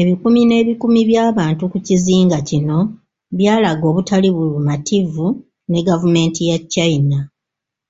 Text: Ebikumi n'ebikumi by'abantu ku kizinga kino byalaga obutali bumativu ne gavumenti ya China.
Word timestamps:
Ebikumi 0.00 0.40
n'ebikumi 0.44 1.00
by'abantu 1.10 1.62
ku 1.72 1.78
kizinga 1.86 2.38
kino 2.48 2.78
byalaga 3.38 3.84
obutali 3.90 4.28
bumativu 4.36 5.26
ne 5.70 5.80
gavumenti 5.88 6.40
ya 6.50 6.58
China. 6.72 7.18